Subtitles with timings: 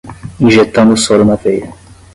[0.39, 1.71] Injetando o soro na veia